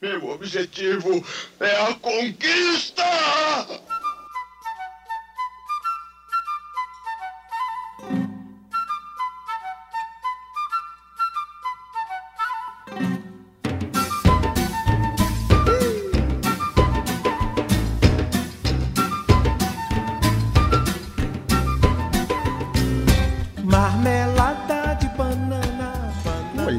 Meu 0.00 0.28
objetivo 0.28 1.26
é 1.58 1.76
a 1.82 1.94
conquista! 1.94 3.02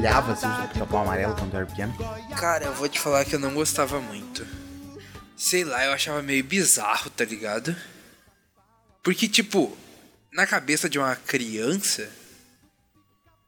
Eu 0.10 0.16
olhava 0.16 0.34
assim 0.34 0.48
o 0.48 0.68
pica-pau 0.70 1.04
amarelo 1.04 1.36
quando 1.36 1.54
eu 1.54 1.60
era 1.60 1.66
pequeno. 1.68 1.94
Cara, 2.36 2.66
eu 2.66 2.74
vou 2.74 2.90
te 2.90 3.00
falar 3.00 3.24
que 3.26 3.36
eu 3.36 3.40
não 3.40 3.54
gostava 3.54 4.02
muito. 4.02 4.46
Sei 5.38 5.64
lá, 5.64 5.86
eu 5.86 5.94
achava 5.94 6.24
meio 6.24 6.44
bizarro, 6.44 7.12
tá 7.12 7.24
ligado? 7.24 7.76
Porque, 9.04 9.30
tipo, 9.30 9.78
na 10.34 10.48
cabeça 10.48 10.90
de 10.90 10.98
uma 10.98 11.16
criança, 11.16 12.12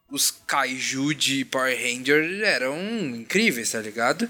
os 0.07 0.29
kaiju 0.29 1.15
de 1.15 1.43
Power 1.45 1.75
Ranger 1.75 2.43
eram 2.43 2.79
incríveis, 3.07 3.71
tá 3.71 3.79
ligado? 3.79 4.29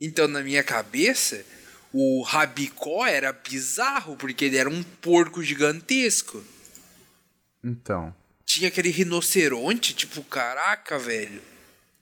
Então, 0.00 0.28
na 0.28 0.42
minha 0.42 0.62
cabeça, 0.62 1.44
o 1.92 2.22
Rabicó 2.22 3.04
era 3.06 3.32
bizarro, 3.32 4.16
porque 4.16 4.44
ele 4.44 4.56
era 4.56 4.70
um 4.70 4.84
porco 4.84 5.42
gigantesco. 5.42 6.44
Então, 7.62 8.14
Tinha 8.46 8.68
aquele 8.68 8.90
rinoceronte, 8.90 9.94
tipo, 9.94 10.22
caraca, 10.22 10.96
velho. 10.96 11.42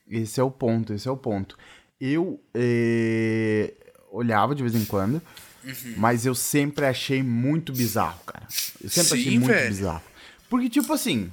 Esse 0.08 0.40
é 0.40 0.42
o 0.42 0.50
ponto, 0.50 0.92
esse 0.92 1.08
é 1.08 1.10
o 1.10 1.16
ponto. 1.16 1.56
Eu 2.00 2.40
eh, 2.54 3.72
olhava 4.10 4.54
de 4.54 4.62
vez 4.62 4.74
em 4.74 4.84
quando, 4.84 5.22
Uhum. 5.64 5.94
mas 5.96 6.26
eu 6.26 6.34
sempre 6.34 6.84
achei 6.84 7.22
muito 7.22 7.72
bizarro, 7.72 8.20
cara. 8.26 8.46
Eu 8.82 8.90
sempre 8.90 9.20
achei 9.20 9.32
Sim, 9.32 9.38
muito 9.38 9.52
velho. 9.52 9.68
bizarro. 9.68 10.02
Porque, 10.50 10.68
tipo 10.68 10.92
assim, 10.92 11.32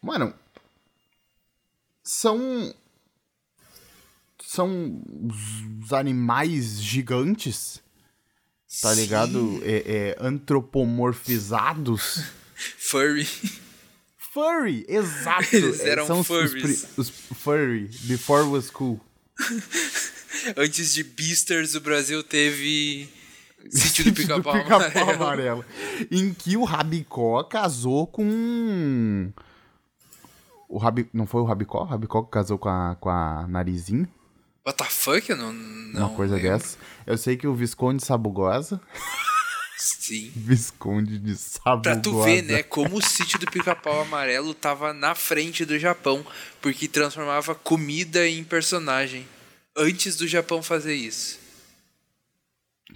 mano, 0.00 0.32
são. 2.04 2.72
São 4.44 5.02
os 5.80 5.92
animais 5.94 6.80
gigantes, 6.82 7.80
tá 8.82 8.92
ligado? 8.92 9.60
É, 9.64 10.10
é, 10.10 10.16
antropomorfizados. 10.20 12.22
Furry. 12.78 13.26
Furry, 14.32 14.84
exato. 14.88 15.44
Eles 15.54 15.80
É, 15.80 15.90
eram 15.90 16.06
são 16.06 16.20
os- 16.20 16.30
os 16.30 16.50
furries. 16.52 16.84
pri- 16.84 16.88
Os, 16.96 17.10
furry, 17.10 17.90
before 18.04 18.44
was 18.48 18.70
cool. 18.70 19.00
Antes 20.56 20.92
de 20.94 21.04
Beasters, 21.04 21.74
o 21.74 21.80
Brasil 21.80 22.22
teve. 22.22 23.08
Sítio 23.70 24.04
do 24.06 24.12
Pica-Pau 24.12 24.54
Pica-Pau 24.54 24.80
Amarelo. 25.10 25.12
Amarelo. 25.22 25.64
Em 26.10 26.32
que 26.34 26.56
o 26.56 26.64
Rabicó 26.64 27.44
casou 27.44 28.06
com. 28.06 29.30
O 30.68 30.78
Rabi... 30.78 31.06
Não 31.12 31.26
foi 31.26 31.42
o 31.42 31.44
Rabicó? 31.44 31.82
O 31.82 31.84
Rabicó 31.84 32.22
que 32.22 32.30
casou 32.30 32.58
com 32.58 32.68
a, 32.68 32.96
com 32.98 33.10
a 33.10 33.46
Narizinho? 33.46 34.08
What 34.66 34.78
the 34.78 34.84
fuck? 34.84 35.28
Eu 35.30 35.36
não. 35.36 35.52
não 35.52 36.08
uma 36.08 36.16
coisa 36.16 36.34
lembro. 36.36 36.50
dessa. 36.50 36.78
Eu 37.06 37.18
sei 37.18 37.36
que 37.36 37.46
o 37.46 37.54
Visconde 37.54 38.02
Sabugosa. 38.04 38.80
Sim. 40.02 40.32
Visconde 40.36 41.16
de 41.18 41.36
Sabugosa. 41.36 41.80
Pra 41.82 41.96
tu 41.96 42.22
ver, 42.24 42.42
né, 42.42 42.62
como 42.64 42.96
o 42.98 43.02
sítio 43.02 43.38
do 43.38 43.46
pica-pau 43.46 44.00
amarelo 44.02 44.52
tava 44.52 44.92
na 44.92 45.14
frente 45.14 45.64
do 45.64 45.78
Japão, 45.78 46.26
porque 46.60 46.88
transformava 46.88 47.54
comida 47.54 48.26
em 48.26 48.42
personagem. 48.42 49.24
Antes 49.76 50.16
do 50.16 50.26
Japão 50.26 50.60
fazer 50.62 50.94
isso. 50.94 51.38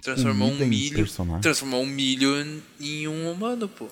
Transformou 0.01 0.49
Comida 0.49 0.65
um 0.65 0.67
milho. 0.67 0.95
personagem? 0.97 1.41
Transformou 1.41 1.81
um 1.81 1.87
milho 1.87 2.61
em- 2.79 3.07
um 3.07 3.31
humano, 3.31 3.67
pô. 3.69 3.85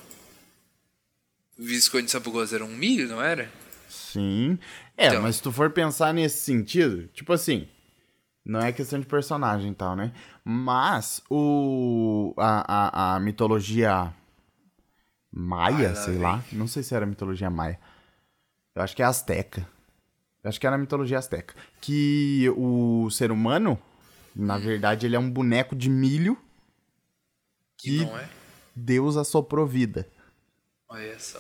O 1.58 1.64
Visconde 1.64 2.12
Sabugosa 2.12 2.58
era 2.58 2.66
um 2.66 2.76
milho, 2.76 3.08
não 3.08 3.22
era? 3.22 3.50
Sim. 3.90 4.60
É, 4.98 5.08
Então. 5.08 5.22
mas 5.22 5.38
se 5.38 5.42
tu 5.42 5.52
for 5.52 5.70
pensar 5.72 6.14
nesse 6.14 6.40
sentido, 6.44 7.08
tipo 7.14 7.32
assim, 7.34 7.68
não 8.46 8.60
é 8.62 8.72
questão 8.72 9.00
de 9.00 9.06
personagem 9.06 9.72
e 9.72 9.76
tal, 9.76 9.96
né? 9.96 10.14
Mas 10.44 11.22
o 11.30 12.34
a, 12.38 13.14
a, 13.14 13.16
a 13.16 13.20
mitologia 13.20 14.14
maia, 15.32 15.90
Ai, 15.90 15.96
lá 15.96 15.96
sei 15.96 16.14
vem. 16.14 16.22
lá, 16.24 16.44
não 16.52 16.68
sei 16.68 16.84
se 16.84 16.94
era 16.96 17.06
mitologia 17.06 17.50
maia. 17.50 17.80
Eu 18.76 18.82
acho 18.82 18.96
que 18.96 19.02
é 19.02 19.06
azteca. 19.06 19.68
Eu 20.44 20.50
acho 20.50 20.60
que 20.60 20.68
era 20.68 20.78
mitologia 20.78 21.18
azteca. 21.18 21.56
Que 21.82 22.50
o 22.56 23.10
ser 23.10 23.32
humano, 23.32 23.80
na 24.36 24.58
verdade, 24.58 25.06
ele 25.06 25.16
é 25.16 25.20
um 25.20 25.30
boneco 25.32 25.76
de 25.76 25.90
milho 25.90 26.38
Que 27.78 27.98
que 28.00 28.06
não 28.06 28.18
é? 28.18 28.30
Deus 28.76 29.18
assoprou 29.18 29.66
vida. 29.66 30.08
Olha 30.90 31.18
só. 31.20 31.40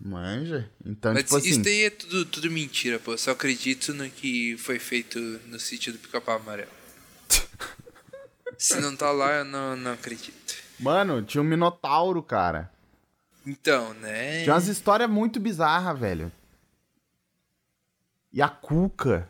Manja? 0.00 0.70
Então, 0.84 1.12
Mas 1.12 1.24
tipo 1.24 1.36
assim. 1.36 1.50
isso 1.50 1.62
daí 1.62 1.84
é 1.84 1.90
tudo, 1.90 2.24
tudo 2.24 2.50
mentira, 2.50 2.98
pô. 2.98 3.12
Eu 3.12 3.18
só 3.18 3.32
acredito 3.32 3.92
no 3.92 4.08
que 4.10 4.56
foi 4.56 4.78
feito 4.78 5.18
no 5.46 5.60
sítio 5.60 5.92
do 5.92 5.98
pica-pau 5.98 6.36
amarelo. 6.36 6.70
Se 8.56 8.80
não 8.80 8.96
tá 8.96 9.10
lá, 9.10 9.36
eu 9.36 9.44
não, 9.44 9.76
não 9.76 9.92
acredito. 9.92 10.54
Mano, 10.78 11.22
tinha 11.22 11.42
um 11.42 11.44
minotauro, 11.44 12.22
cara. 12.22 12.72
Então, 13.46 13.92
né? 13.94 14.42
Tinha 14.42 14.54
umas 14.54 14.68
histórias 14.68 15.08
muito 15.08 15.38
bizarras, 15.38 15.98
velho. 15.98 16.32
E 18.32 18.40
a 18.40 18.48
Cuca. 18.48 19.28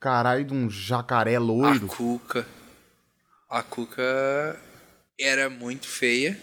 Caralho, 0.00 0.44
de 0.44 0.52
um 0.52 0.68
jacaré 0.68 1.36
A 1.36 1.40
loiro. 1.40 1.86
Cuca. 1.86 2.46
A 3.48 3.62
Cuca 3.62 4.58
era 5.18 5.48
muito 5.48 5.86
feia. 5.86 6.38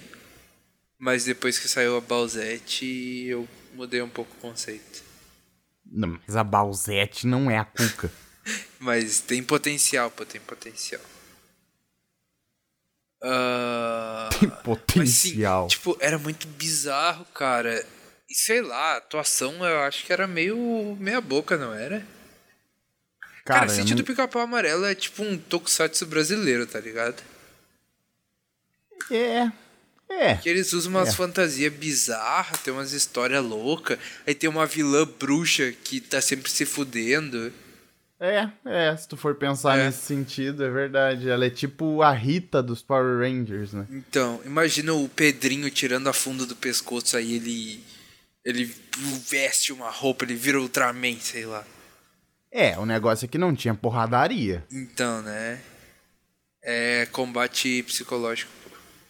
Mas 1.03 1.25
depois 1.25 1.57
que 1.57 1.67
saiu 1.67 1.97
a 1.97 2.01
Balzete, 2.01 2.85
eu 3.25 3.49
mudei 3.73 4.03
um 4.03 4.07
pouco 4.07 4.31
o 4.37 4.39
conceito. 4.39 5.03
Não, 5.83 6.19
mas 6.27 6.35
a 6.35 6.43
Balzete 6.43 7.25
não 7.25 7.49
é 7.49 7.57
a 7.57 7.65
Cuca. 7.65 8.11
Mas 8.79 9.19
tem 9.19 9.43
potencial, 9.43 10.09
pô, 10.09 10.25
tem 10.25 10.41
potencial. 10.41 11.01
Ah, 13.23 14.29
Mas 14.33 14.39
sim, 14.39 14.49
Potencial. 14.63 15.67
tipo, 15.67 15.95
era 15.99 16.17
muito 16.17 16.47
bizarro, 16.47 17.23
cara. 17.25 17.85
E 18.27 18.33
sei 18.33 18.61
lá, 18.61 18.93
a 18.93 18.97
atuação 18.97 19.63
eu 19.63 19.81
acho 19.81 20.03
que 20.05 20.11
era 20.13 20.25
meio 20.27 20.95
meia 20.99 21.21
boca, 21.21 21.55
não 21.57 21.71
era? 21.73 21.99
Cara, 23.45 23.59
cara, 23.61 23.69
Sítio 23.69 23.91
não- 23.95 23.97
do 23.97 24.03
Pica-Pau 24.03 24.41
Amarelo 24.41 24.85
é 24.85 24.95
tipo 24.95 25.21
um 25.23 25.37
tokusatsu 25.37 26.05
brasileiro, 26.07 26.65
tá 26.65 26.79
ligado? 26.79 27.21
É. 29.11 29.51
É. 30.19 30.35
Que 30.35 30.49
eles 30.49 30.73
usam 30.73 30.91
umas 30.91 31.09
É. 31.09 31.11
fantasias 31.13 31.73
bizarras, 31.73 32.59
tem 32.61 32.73
umas 32.73 32.91
histórias 32.91 33.43
loucas. 33.43 33.97
Aí 34.27 34.35
tem 34.35 34.49
uma 34.49 34.65
vilã 34.65 35.07
bruxa 35.19 35.71
que 35.83 35.99
tá 35.99 36.19
sempre 36.21 36.51
se 36.51 36.65
fudendo. 36.65 37.51
É, 38.19 38.47
é. 38.65 38.95
Se 38.95 39.07
tu 39.07 39.17
for 39.17 39.33
pensar 39.33 39.79
É. 39.79 39.85
nesse 39.85 40.03
sentido, 40.05 40.63
é 40.63 40.69
verdade. 40.69 41.27
Ela 41.27 41.45
é 41.45 41.49
tipo 41.49 42.03
a 42.03 42.11
Rita 42.13 42.61
dos 42.61 42.81
Power 42.83 43.19
Rangers, 43.19 43.73
né? 43.73 43.87
Então, 43.89 44.39
imagina 44.45 44.93
o 44.93 45.09
Pedrinho 45.09 45.69
tirando 45.71 46.07
a 46.07 46.13
funda 46.13 46.45
do 46.45 46.55
pescoço, 46.55 47.17
aí 47.17 47.33
ele. 47.35 47.83
Ele 48.43 48.71
veste 49.29 49.71
uma 49.71 49.89
roupa, 49.91 50.25
ele 50.25 50.33
vira 50.35 50.59
Ultraman, 50.59 51.15
sei 51.19 51.45
lá. 51.45 51.63
É, 52.51 52.77
o 52.77 52.85
negócio 52.87 53.25
é 53.25 53.27
que 53.27 53.37
não 53.37 53.55
tinha 53.55 53.73
porradaria. 53.73 54.65
Então, 54.71 55.21
né? 55.21 55.59
É 56.63 57.07
combate 57.11 57.81
psicológico. 57.83 58.51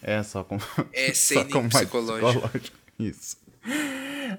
É, 0.02 0.22
só 0.24 0.44
com. 0.44 0.58
É 0.94 1.14
só 1.14 1.36
sem 1.42 1.50
com 1.50 1.62
mais 1.62 1.74
psicológico. 1.76 2.78
Isso. 3.00 3.38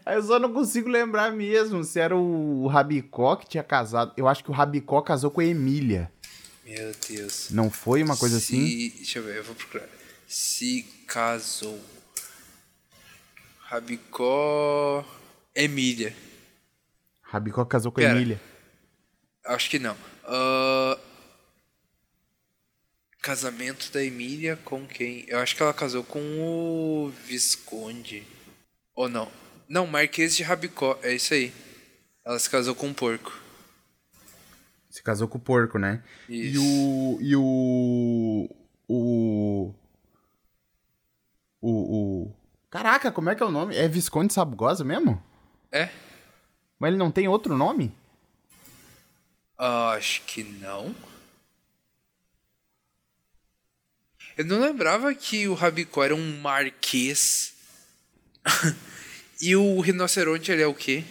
Aí 0.05 0.17
Eu 0.17 0.23
só 0.23 0.39
não 0.39 0.53
consigo 0.53 0.89
lembrar 0.89 1.31
mesmo 1.33 1.85
se 1.85 2.01
era 2.01 2.17
o 2.17 2.67
Rabicó 2.67 3.37
que 3.37 3.49
tinha 3.49 3.63
casado. 3.63 4.13
Eu 4.17 4.27
acho 4.27 4.43
que 4.43 4.51
o 4.51 4.55
Rabicó 4.55 5.01
casou 5.03 5.31
com 5.31 5.41
a 5.41 5.45
Emília. 5.45 6.11
Meu 6.65 6.93
Deus. 7.09 7.51
Não 7.51 7.71
foi 7.71 8.03
uma 8.03 8.17
coisa 8.17 8.39
Se- 8.41 8.55
assim? 8.55 8.89
Deixa 8.97 9.19
eu 9.19 9.23
ver, 9.25 9.37
eu 9.39 9.45
vou 9.45 9.55
procurar. 9.55 9.89
Se 10.27 10.83
casou. 11.07 11.79
Rabicó. 13.61 15.05
Emília. 15.55 16.15
Rabicó 17.23 17.65
casou 17.65 17.93
com 17.93 18.01
a 18.01 18.05
Pera. 18.05 18.17
Emília. 18.17 18.41
Acho 19.47 19.69
que 19.71 19.79
não. 19.79 19.97
Ah, 20.25 20.99
Casamento 23.23 23.93
da 23.93 24.03
Emília 24.03 24.59
com 24.65 24.85
quem? 24.85 25.25
Eu 25.29 25.39
acho 25.39 25.55
que 25.55 25.63
ela 25.63 25.73
casou 25.73 26.03
com 26.03 26.19
o 26.41 27.13
Visconde. 27.25 28.27
Ou 28.97 29.09
não? 29.09 29.31
Não, 29.69 29.87
Marquês 29.87 30.35
de 30.35 30.43
Rabicó. 30.43 30.99
É 31.05 31.15
isso 31.15 31.33
aí. 31.33 31.53
Ela 32.27 32.37
se 32.41 32.51
casou 32.51 32.75
com 32.75 32.89
um 32.89 32.93
porco. 32.93 33.33
Se 34.91 35.01
casou 35.05 35.29
com 35.29 35.39
o 35.39 35.41
porco, 35.41 35.79
né? 35.79 36.03
E 36.29 36.49
Isso. 36.51 36.61
o. 36.61 37.19
E 37.21 37.37
o. 37.37 38.51
O. 38.89 39.75
O. 41.61 41.71
o... 41.71 42.37
Caraca, 42.69 43.13
como 43.13 43.31
é 43.31 43.37
que 43.37 43.43
é 43.43 43.47
o 43.47 43.53
nome? 43.53 43.77
É 43.77 43.87
Visconde 43.87 44.33
Sabugosa 44.33 44.83
mesmo? 44.83 45.23
É? 45.71 45.89
Mas 46.77 46.89
ele 46.89 46.99
não 46.99 47.13
tem 47.13 47.29
outro 47.29 47.57
nome? 47.57 47.95
Ah, 49.57 49.91
acho 49.93 50.23
que 50.23 50.43
não. 50.43 50.93
Eu 54.37 54.45
não 54.45 54.61
lembrava 54.61 55.15
que 55.15 55.47
o 55.47 55.55
Rabicó 55.55 56.05
era 56.05 56.15
um 56.15 56.41
marquês. 56.41 57.55
e 59.41 59.55
o 59.55 59.81
rinoceronte, 59.81 60.51
ele 60.51 60.63
é 60.63 60.67
o 60.67 60.75
quê? 60.75 61.05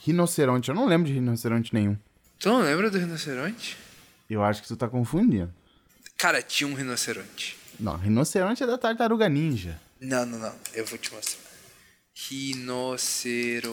Rinoceronte, 0.00 0.68
eu 0.68 0.74
não 0.74 0.86
lembro 0.86 1.06
de 1.06 1.14
rinoceronte 1.14 1.72
nenhum. 1.74 1.96
Tu 2.38 2.48
não 2.48 2.62
lembra 2.62 2.90
do 2.90 2.98
rinoceronte? 2.98 3.76
Eu 4.28 4.42
acho 4.42 4.62
que 4.62 4.68
tu 4.68 4.76
tá 4.76 4.88
confundindo. 4.88 5.52
Cara, 6.16 6.42
tinha 6.42 6.68
um 6.68 6.74
rinoceronte. 6.74 7.56
Não, 7.78 7.96
rinoceronte 7.96 8.62
é 8.62 8.66
da 8.66 8.78
tartaruga 8.78 9.28
ninja. 9.28 9.80
Não, 10.00 10.24
não, 10.26 10.38
não. 10.38 10.54
Eu 10.72 10.84
vou 10.86 10.98
te 10.98 11.12
mostrar. 11.12 11.40
Rinoceronte. 12.14 13.72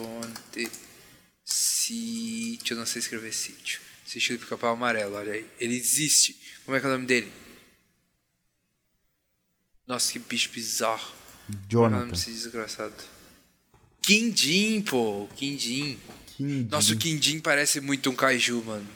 Sítio. 1.44 2.74
Eu 2.74 2.78
não 2.78 2.86
sei 2.86 3.00
escrever 3.00 3.32
sítio. 3.32 3.80
Sítio 4.04 4.36
do 4.36 4.40
pica-pau 4.40 4.72
amarelo, 4.72 5.16
olha 5.16 5.32
aí. 5.32 5.46
Ele 5.58 5.76
existe. 5.76 6.36
Como 6.64 6.76
é 6.76 6.80
que 6.80 6.86
é 6.86 6.88
o 6.88 6.92
nome 6.92 7.06
dele? 7.06 7.32
Nossa, 9.90 10.12
que 10.12 10.20
bicho 10.20 10.50
bizarro. 10.52 11.10
Nome 11.48 11.64
Jonathan. 11.68 12.06
desse 12.12 12.30
desgraçado? 12.30 12.94
Quindim, 14.00 14.82
pô. 14.82 15.28
Quindim. 15.34 15.98
Quindim. 16.36 16.68
Nossa, 16.70 16.92
o 16.92 16.96
Quindim 16.96 17.40
parece 17.40 17.80
muito 17.80 18.08
um 18.08 18.14
kaiju, 18.14 18.62
mano. 18.64 18.86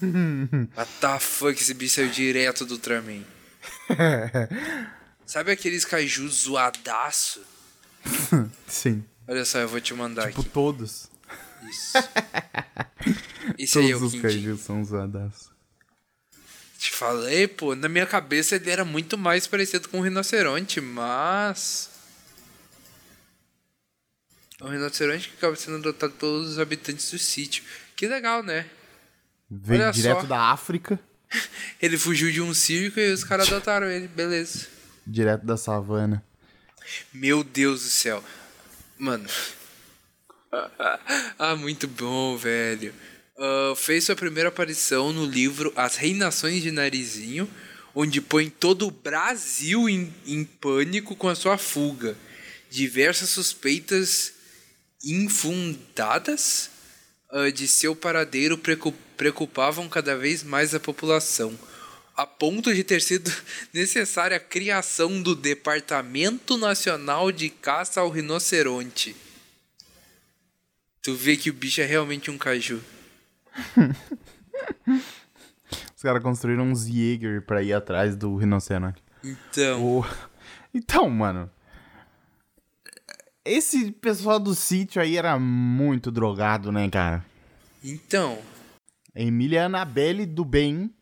What 0.76 0.90
the 1.00 1.18
fuck, 1.18 1.60
esse 1.60 1.74
bicho 1.74 1.96
saiu 1.96 2.10
direto 2.10 2.64
do 2.64 2.74
Ultraman. 2.74 3.24
Sabe 5.26 5.50
aqueles 5.50 5.84
kaijus 5.84 6.42
zoadaço? 6.44 7.40
Sim. 8.68 9.04
Olha 9.26 9.44
só, 9.44 9.58
eu 9.58 9.68
vou 9.68 9.80
te 9.80 9.94
mandar 9.94 10.28
Tipo, 10.28 10.42
aqui. 10.42 10.50
todos. 10.50 11.08
Isso. 11.68 11.92
Esse 13.58 13.78
aí 13.80 13.90
é 13.90 13.96
o 13.96 13.98
Todos 13.98 14.14
os 14.14 14.20
kaijus 14.20 14.60
são 14.60 14.84
zoadaços. 14.84 15.47
Te 16.78 16.92
falei, 16.92 17.48
pô, 17.48 17.74
na 17.74 17.88
minha 17.88 18.06
cabeça 18.06 18.56
ele 18.56 18.70
era 18.70 18.84
muito 18.84 19.18
mais 19.18 19.46
parecido 19.46 19.88
com 19.88 19.98
um 19.98 20.02
rinoceronte, 20.02 20.80
mas. 20.80 21.90
É 24.60 24.64
um 24.64 24.68
rinoceronte 24.68 25.28
que 25.28 25.36
acaba 25.36 25.56
sendo 25.56 25.76
adotado 25.78 26.12
pelos 26.14 26.58
habitantes 26.58 27.10
do 27.10 27.18
sítio. 27.18 27.64
Que 27.96 28.06
legal, 28.06 28.42
né? 28.42 28.64
Veio 29.50 29.82
Olha 29.82 29.92
direto 29.92 30.20
só. 30.22 30.26
da 30.26 30.40
África, 30.52 31.00
Ele 31.80 31.98
fugiu 31.98 32.30
de 32.30 32.40
um 32.40 32.54
circo 32.54 32.98
e 32.98 33.12
os 33.12 33.24
caras 33.24 33.48
adotaram 33.48 33.86
ele, 33.88 34.08
beleza. 34.08 34.66
direto 35.06 35.44
da 35.44 35.56
savana. 35.56 36.22
Meu 37.12 37.44
Deus 37.44 37.82
do 37.82 37.88
céu. 37.88 38.24
Mano. 38.98 39.28
ah, 41.38 41.54
muito 41.56 41.86
bom, 41.86 42.36
velho. 42.36 42.94
Ah, 43.38 43.72
fez 43.76 44.04
sua 44.04 44.16
primeira 44.16 44.48
aparição 44.48 45.12
no 45.12 45.24
livro 45.24 45.72
As 45.76 45.94
Reinações 45.94 46.60
de 46.60 46.72
Narizinho, 46.72 47.48
onde 47.94 48.20
põe 48.20 48.50
todo 48.50 48.88
o 48.88 48.90
Brasil 48.90 49.88
em, 49.88 50.12
em 50.26 50.44
pânico 50.44 51.14
com 51.14 51.28
a 51.28 51.36
sua 51.36 51.56
fuga. 51.56 52.16
Diversas 52.68 53.30
suspeitas 53.30 54.32
infundadas 55.04 56.68
ah, 57.30 57.48
de 57.50 57.68
seu 57.68 57.94
paradeiro 57.94 58.60
preocupavam 59.16 59.88
cada 59.88 60.16
vez 60.16 60.42
mais 60.42 60.74
a 60.74 60.80
população, 60.80 61.56
a 62.16 62.26
ponto 62.26 62.74
de 62.74 62.82
ter 62.82 63.00
sido 63.00 63.32
necessária 63.72 64.36
a 64.36 64.40
criação 64.40 65.22
do 65.22 65.36
Departamento 65.36 66.56
Nacional 66.56 67.30
de 67.30 67.50
Caça 67.50 68.00
ao 68.00 68.10
Rinoceronte. 68.10 69.14
Tu 71.00 71.14
vê 71.14 71.36
que 71.36 71.50
o 71.50 71.54
bicho 71.54 71.80
é 71.80 71.84
realmente 71.84 72.32
um 72.32 72.36
caju. 72.36 72.82
Os 75.96 76.02
caras 76.02 76.22
construíram 76.22 76.64
uns 76.70 76.86
Jäger 76.86 77.42
pra 77.42 77.62
ir 77.62 77.72
atrás 77.72 78.16
do 78.16 78.36
rinoceronte. 78.36 79.02
Então, 79.24 79.98
O- 80.00 80.04
Então, 80.72 81.08
mano. 81.10 81.50
Esse 83.44 83.90
pessoal 83.92 84.38
do 84.38 84.54
sítio 84.54 85.00
aí 85.00 85.16
era 85.16 85.38
muito 85.38 86.10
drogado, 86.10 86.70
né, 86.70 86.88
cara? 86.90 87.24
então, 87.82 88.38
Emília 89.14 89.64
Annabelle 89.66 90.26
do 90.26 90.44
bem. 90.44 90.92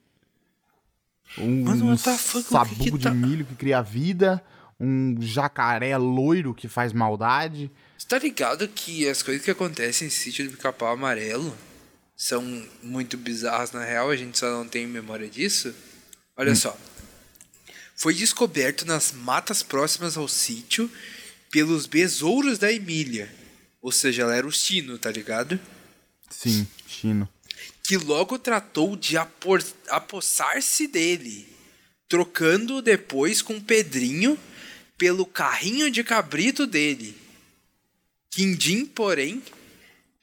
Um, 1.38 1.64
Mano, 1.64 1.86
um 1.92 1.96
que 1.96 1.98
sabugo 2.42 2.84
que 2.84 2.90
de 2.92 2.98
tá- 3.04 3.10
milho 3.12 3.44
que 3.44 3.54
cria 3.56 3.82
vida. 3.82 4.42
Um 4.78 5.16
jacaré 5.20 5.96
loiro 5.98 6.54
que 6.54 6.68
faz 6.68 6.92
maldade. 6.92 7.70
você 7.98 8.06
tá 8.06 8.18
ligado 8.18 8.68
que 8.68 9.08
as 9.08 9.22
coisas 9.22 9.44
que 9.44 9.50
acontecem 9.50 10.06
em 10.06 10.10
sítio 10.10 10.44
do 10.44 10.52
pica-pau 10.52 10.92
amarelo 10.92 11.52
são 12.16 12.42
muito 12.82 13.16
bizarras 13.18 13.72
na 13.72 13.84
real, 13.84 14.10
a 14.10 14.16
gente 14.16 14.38
só 14.38 14.50
não 14.50 14.66
tem 14.66 14.86
memória 14.86 15.28
disso? 15.28 15.74
Olha 16.36 16.54
só. 16.54 16.76
Foi 17.94 18.14
descoberto 18.14 18.84
nas 18.86 19.12
matas 19.12 19.62
próximas 19.62 20.16
ao 20.16 20.26
sítio 20.26 20.90
pelos 21.50 21.86
besouros 21.86 22.58
da 22.58 22.72
Emília. 22.72 23.32
Ou 23.80 23.92
seja, 23.92 24.22
ela 24.22 24.34
era 24.34 24.46
o 24.46 24.52
sino, 24.52 24.98
tá 24.98 25.10
ligado? 25.10 25.58
Sim, 26.30 26.66
chino. 26.86 27.28
que 27.82 27.96
logo 27.96 28.38
tratou 28.38 28.96
de 28.96 29.16
apossar-se 29.88 30.86
dele, 30.88 31.48
trocando 32.08 32.82
depois 32.82 33.40
com 33.40 33.60
Pedrinho 33.60 34.38
pelo 34.98 35.24
carrinho 35.24 35.90
de 35.90 36.02
cabrito 36.02 36.66
dele. 36.66 37.16
Quindim, 38.30 38.84
porém, 38.84 39.42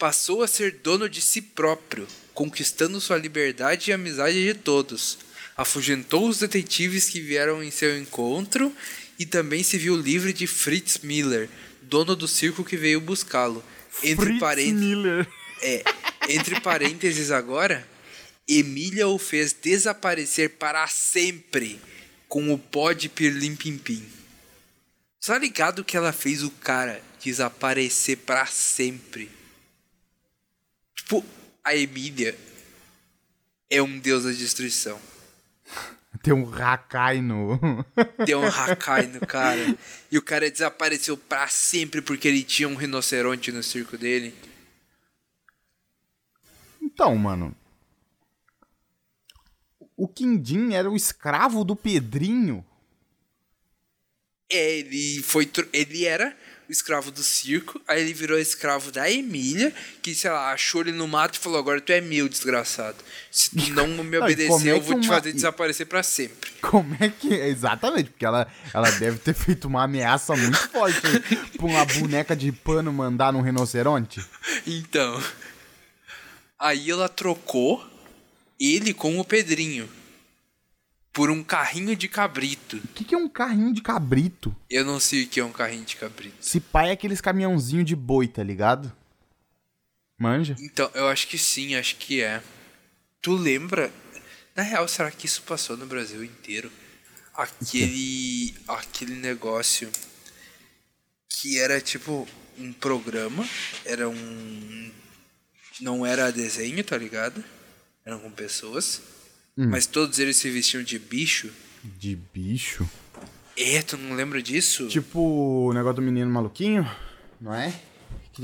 passou 0.03 0.43
a 0.43 0.47
ser 0.49 0.81
dono 0.83 1.07
de 1.07 1.21
si 1.21 1.41
próprio, 1.41 2.05
conquistando 2.33 2.99
sua 2.99 3.17
liberdade 3.17 3.89
e 3.89 3.93
amizade 3.93 4.43
de 4.43 4.53
todos. 4.53 5.17
Afugentou 5.55 6.27
os 6.27 6.39
detetives 6.39 7.07
que 7.07 7.21
vieram 7.21 7.63
em 7.63 7.71
seu 7.71 7.97
encontro 7.97 8.75
e 9.17 9.25
também 9.25 9.63
se 9.63 9.77
viu 9.77 9.95
livre 9.95 10.33
de 10.33 10.45
Fritz 10.45 10.97
Miller, 10.97 11.49
dono 11.83 12.17
do 12.17 12.27
circo 12.27 12.65
que 12.65 12.75
veio 12.75 12.99
buscá-lo. 12.99 13.63
Entre 14.03 14.25
Fritz 14.25 14.39
parênteses. 14.41 14.77
Miller. 14.77 15.27
É, 15.61 15.83
entre 16.27 16.59
parênteses 16.59 17.31
agora, 17.31 17.87
Emília 18.45 19.07
o 19.07 19.17
fez 19.17 19.53
desaparecer 19.53 20.49
para 20.49 20.85
sempre 20.87 21.79
com 22.27 22.53
o 22.53 22.59
pó 22.59 22.91
de 22.91 23.07
pirlim 23.07 23.55
pim 23.55 23.77
pim. 23.77 24.05
Tá 25.25 25.37
ligado 25.37 25.81
que 25.81 25.95
ela 25.95 26.11
fez 26.11 26.43
o 26.43 26.51
cara 26.51 27.01
desaparecer 27.23 28.17
para 28.17 28.45
sempre? 28.47 29.42
Tipo, 31.03 31.23
a 31.63 31.75
Emília 31.75 32.37
é 33.69 33.81
um 33.81 33.99
deus 33.99 34.23
da 34.23 34.31
destruição. 34.31 34.99
Tem 36.21 36.33
um 36.33 36.49
Hakai 36.53 37.21
no. 37.21 37.59
Deu 38.25 38.39
um 38.39 38.47
Hakai 38.47 39.07
no 39.07 39.19
cara. 39.27 39.77
E 40.09 40.17
o 40.17 40.21
cara 40.21 40.49
desapareceu 40.49 41.17
para 41.17 41.47
sempre 41.49 42.01
porque 42.01 42.29
ele 42.29 42.41
tinha 42.41 42.69
um 42.69 42.75
rinoceronte 42.75 43.51
no 43.51 43.61
circo 43.61 43.97
dele. 43.97 44.33
Então, 46.81 47.13
mano. 47.17 47.53
O 49.97 50.07
Quindim 50.07 50.73
era 50.73 50.89
o 50.89 50.95
escravo 50.95 51.65
do 51.65 51.75
Pedrinho. 51.75 52.65
É, 54.49 54.77
ele 54.79 55.21
foi. 55.21 55.51
Ele 55.73 56.05
era 56.05 56.37
escravo 56.69 57.11
do 57.11 57.21
circo, 57.21 57.81
aí 57.87 58.01
ele 58.01 58.13
virou 58.13 58.37
escravo 58.39 58.91
da 58.91 59.09
Emília, 59.09 59.73
que, 60.01 60.13
sei 60.15 60.29
lá, 60.31 60.51
achou 60.51 60.81
ele 60.81 60.91
no 60.91 61.07
mato 61.07 61.35
e 61.35 61.39
falou: 61.39 61.59
agora 61.59 61.79
tu 61.81 61.91
é 61.91 62.01
meu, 62.01 62.27
desgraçado. 62.29 62.97
Se 63.31 63.49
tu 63.51 63.69
não 63.73 63.87
me 64.03 64.17
Não, 64.17 64.23
obedecer, 64.23 64.47
como 64.49 64.67
é 64.67 64.71
eu 64.71 64.81
vou 64.81 64.99
te 64.99 65.07
uma- 65.07 65.15
fazer 65.15 65.33
desaparecer 65.33 65.85
pra 65.87 66.01
sempre. 66.03 66.51
Como 66.61 66.95
é 66.99 67.09
que. 67.09 67.33
Exatamente, 67.33 68.09
porque 68.11 68.25
ela, 68.25 68.47
ela 68.73 68.89
deve 68.91 69.17
ter 69.19 69.33
feito 69.33 69.65
uma 69.65 69.83
ameaça 69.83 70.35
muito 70.35 70.57
forte 70.69 70.99
pra 71.57 71.65
uma 71.65 71.85
boneca 71.85 72.35
de 72.35 72.51
pano 72.51 72.91
mandar 72.93 73.31
num 73.33 73.41
rinoceronte. 73.41 74.23
Então. 74.65 75.21
Aí 76.57 76.89
ela 76.89 77.09
trocou 77.09 77.85
ele 78.59 78.93
com 78.93 79.19
o 79.19 79.25
Pedrinho. 79.25 79.89
Por 81.13 81.29
um 81.29 81.43
carrinho 81.43 81.95
de 81.95 82.07
cabrito. 82.07 82.77
O 82.77 82.87
que, 82.89 83.05
que 83.05 83.13
é 83.13 83.17
um 83.17 83.29
carrinho 83.29 83.71
de 83.71 83.81
cabrito? 83.81 84.53
Eu 84.67 84.83
não 84.83 84.99
sei 84.99 85.23
o 85.23 85.27
que 85.27 85.39
é 85.39 85.45
um 85.45 85.51
carrinho 85.51 85.85
de 85.85 85.95
cabrito. 85.95 86.35
Se 86.41 86.59
pai 86.59 86.89
é 86.89 86.93
aqueles 86.93 87.21
caminhãozinho 87.21 87.83
de 87.83 87.95
boi, 87.95 88.27
tá 88.27 88.43
ligado? 88.43 88.91
Manja? 90.17 90.55
Então, 90.59 90.89
eu 90.95 91.07
acho 91.07 91.27
que 91.27 91.37
sim, 91.37 91.75
acho 91.75 91.97
que 91.97 92.21
é. 92.21 92.41
Tu 93.21 93.33
lembra? 93.35 93.91
Na 94.55 94.63
real, 94.63 94.87
será 94.87 95.11
que 95.11 95.25
isso 95.25 95.43
passou 95.43 95.77
no 95.77 95.85
Brasil 95.85 96.23
inteiro? 96.23 96.71
Aquele. 97.35 98.55
aquele 98.67 99.15
negócio 99.15 99.89
que 101.29 101.59
era 101.59 101.79
tipo 101.79 102.27
um 102.57 102.71
programa, 102.73 103.47
era 103.85 104.07
um. 104.09 104.91
Não 105.81 106.05
era 106.05 106.31
desenho, 106.31 106.83
tá 106.83 106.97
ligado? 106.97 107.43
Eram 108.05 108.19
com 108.19 108.31
pessoas. 108.31 109.01
Mas 109.55 109.85
todos 109.85 110.19
eles 110.19 110.37
se 110.37 110.49
vestiam 110.49 110.83
de 110.83 110.97
bicho. 110.97 111.51
De 111.83 112.15
bicho? 112.15 112.89
É, 113.55 113.81
tu 113.81 113.97
não 113.97 114.15
lembra 114.15 114.41
disso? 114.41 114.87
Tipo 114.87 115.19
o 115.67 115.73
negócio 115.73 115.97
do 115.97 116.01
menino 116.01 116.29
maluquinho, 116.29 116.89
não 117.39 117.53
é? 117.53 117.79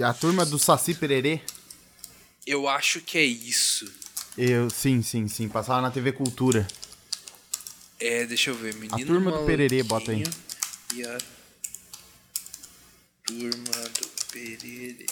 A 0.04 0.14
turma 0.14 0.46
do 0.46 0.60
Saci 0.60 0.94
Pererê. 0.94 1.42
Eu 2.46 2.68
acho 2.68 3.02
que 3.02 3.18
é 3.18 3.24
isso. 3.26 3.92
Eu, 4.38 4.70
sim, 4.70 5.02
sim, 5.02 5.28
sim. 5.28 5.50
Passava 5.50 5.82
na 5.82 5.90
TV 5.90 6.12
Cultura. 6.12 6.68
É, 8.00 8.26
deixa 8.26 8.52
eu 8.52 8.56
ver. 8.56 8.76
Menino 8.76 8.96
A 8.96 9.06
turma 9.06 9.32
do 9.32 9.46
Pererê, 9.46 9.82
bota 9.82 10.12
aí. 10.12 10.24
E 10.94 11.04
a 11.04 11.18
turma 13.26 13.90
do 14.00 14.08
Pererê. 14.32 15.06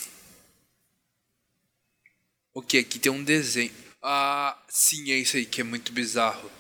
Ok, 2.54 2.80
aqui 2.80 3.00
tem 3.00 3.12
um 3.12 3.24
desenho. 3.24 3.87
Ah, 4.02 4.58
sim, 4.70 5.12
é 5.12 5.16
isso 5.16 5.38
aí, 5.38 5.46
que 5.46 5.62
é 5.62 5.64
muito 5.64 5.92
bizarro. 5.92 6.52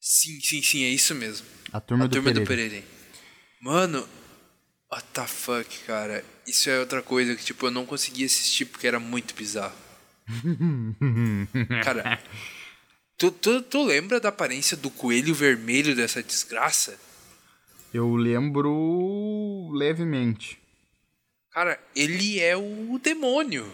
Sim, 0.00 0.40
sim, 0.40 0.62
sim, 0.62 0.84
é 0.84 0.88
isso 0.88 1.14
mesmo. 1.14 1.46
A 1.72 1.80
turma, 1.80 2.04
a 2.04 2.08
do, 2.08 2.14
turma 2.14 2.32
do 2.32 2.44
Pereira. 2.44 2.82
Mano, 3.60 4.08
what 4.90 5.06
the 5.12 5.26
fuck, 5.26 5.78
cara. 5.86 6.24
Isso 6.46 6.70
é 6.70 6.80
outra 6.80 7.02
coisa 7.02 7.36
que, 7.36 7.44
tipo, 7.44 7.66
eu 7.66 7.70
não 7.70 7.84
conseguia 7.84 8.26
assistir 8.26 8.64
porque 8.64 8.86
era 8.86 8.98
muito 8.98 9.34
bizarro. 9.34 9.76
cara, 11.84 12.22
tu, 13.18 13.30
tu, 13.30 13.62
tu 13.62 13.84
lembra 13.84 14.20
da 14.20 14.30
aparência 14.30 14.76
do 14.76 14.90
coelho 14.90 15.34
vermelho 15.34 15.94
dessa 15.94 16.22
desgraça? 16.22 16.98
Eu 17.92 18.14
lembro 18.14 19.70
levemente. 19.72 20.58
Cara, 21.50 21.78
ele 21.94 22.38
é 22.38 22.56
o 22.56 22.98
demônio. 23.02 23.70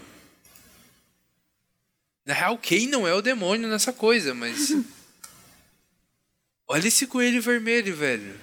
Na 2.27 2.35
real, 2.35 2.59
quem 2.59 2.89
não 2.89 3.07
é 3.07 3.15
o 3.15 3.23
demônio 3.23 3.69
nessa 3.69 3.93
coisa, 3.93 4.35
mas. 4.35 4.75
Olha 6.69 6.89
esse 6.89 7.07
coelho 7.07 7.41
vermelho, 7.41 7.95
velho. 7.95 8.35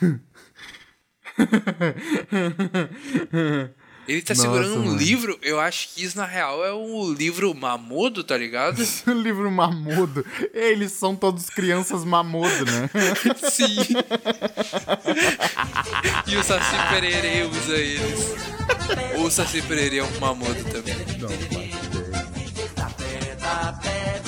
Ele 4.06 4.22
tá 4.22 4.32
Nossa, 4.32 4.42
segurando 4.42 4.76
um 4.76 4.86
mano. 4.86 4.96
livro. 4.96 5.38
Eu 5.42 5.60
acho 5.60 5.90
que 5.90 6.02
isso, 6.02 6.16
na 6.16 6.24
real, 6.24 6.64
é 6.64 6.72
o 6.72 7.12
livro 7.12 7.54
Mamodo, 7.54 8.24
tá 8.24 8.38
ligado? 8.38 8.82
o 9.06 9.10
livro 9.10 9.50
Mamodo. 9.50 10.24
Eles 10.54 10.92
são 10.92 11.14
todos 11.14 11.50
crianças 11.50 12.04
Mamodo, 12.04 12.64
né? 12.64 12.88
Sim. 13.50 13.76
e 16.26 16.36
o 16.36 16.42
Saci 16.42 16.76
Pererê 16.88 17.42
usa 17.42 17.76
eles. 17.76 18.20
Ou 19.16 19.26
o 19.26 19.30
Saci 19.30 19.60
Pererê 19.60 19.98
é 19.98 20.04
um 20.04 20.20
Mamodo 20.20 20.64
também. 20.64 20.94
Não, 21.18 21.28
vai. 21.28 21.67
papel. 23.72 24.27